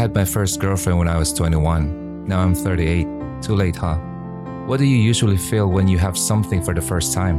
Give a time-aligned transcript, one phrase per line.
[0.00, 2.24] had my first girlfriend when I was 21.
[2.24, 3.06] Now I'm 38.
[3.42, 3.96] Too late, huh?
[4.64, 7.36] What do you usually feel when you have something for the first time?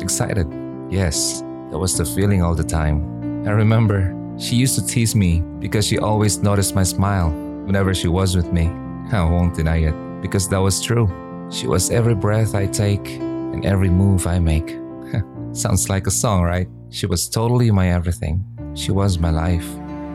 [0.00, 0.48] Excited.
[0.88, 3.04] Yes, that was the feeling all the time.
[3.46, 7.28] I remember she used to tease me because she always noticed my smile
[7.66, 8.68] whenever she was with me.
[9.12, 11.06] I won't deny it because that was true.
[11.50, 14.78] She was every breath I take and every move I make.
[15.52, 16.68] Sounds like a song, right?
[16.88, 18.46] She was totally my everything.
[18.74, 19.68] She was my life.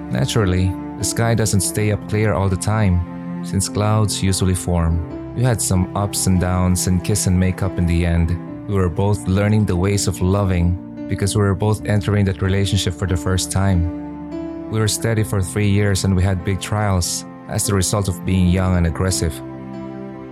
[0.10, 5.36] Naturally, the sky doesn't stay up clear all the time, since clouds usually form.
[5.36, 8.30] We had some ups and downs and kiss and make up in the end.
[8.68, 12.94] We were both learning the ways of loving because we were both entering that relationship
[12.94, 14.70] for the first time.
[14.70, 18.24] We were steady for three years and we had big trials as the result of
[18.26, 19.34] being young and aggressive.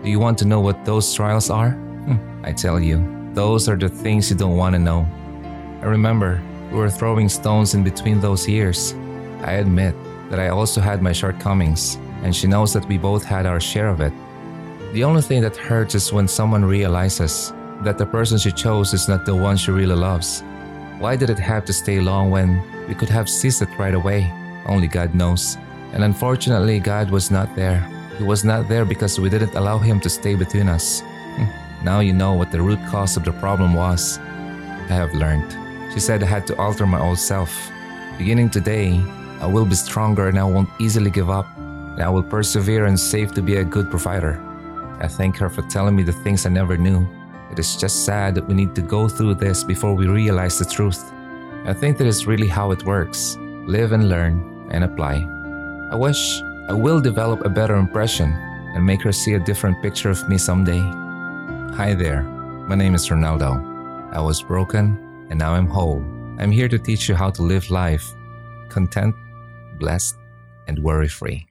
[0.03, 1.71] Do you want to know what those trials are?
[1.71, 3.03] Hmm, I tell you,
[3.33, 5.07] those are the things you don't want to know.
[5.81, 6.41] I remember
[6.71, 8.93] we were throwing stones in between those years.
[9.43, 9.95] I admit
[10.31, 13.89] that I also had my shortcomings, and she knows that we both had our share
[13.89, 14.13] of it.
[14.93, 17.51] The only thing that hurts is when someone realizes
[17.83, 20.41] that the person she chose is not the one she really loves.
[20.99, 24.31] Why did it have to stay long when we could have ceased it right away?
[24.65, 25.57] Only God knows.
[25.91, 27.81] And unfortunately, God was not there.
[28.17, 31.01] He was not there because we didn't allow Him to stay between us.
[31.01, 31.83] Hmm.
[31.83, 34.17] now you know what the root cause of the problem was.
[34.17, 35.51] I have learned.
[35.93, 37.51] She said I had to alter my old self.
[38.17, 39.01] Beginning today,
[39.41, 41.47] I will be stronger and I won't easily give up.
[41.57, 44.39] And I will persevere and save to be a good provider.
[45.01, 47.07] I thank her for telling me the things I never knew.
[47.51, 50.65] It is just sad that we need to go through this before we realize the
[50.65, 51.03] truth.
[51.65, 55.27] I think that is really how it works live and learn and apply.
[55.91, 58.31] I wish I will develop a better impression
[58.75, 60.79] and make her see a different picture of me someday.
[61.75, 62.21] Hi there,
[62.69, 63.51] my name is Ronaldo.
[64.13, 66.03] I was broken and now I'm whole.
[66.37, 68.13] I'm here to teach you how to live life
[68.71, 69.15] content,
[69.81, 70.15] blessed,
[70.67, 71.47] and worry free.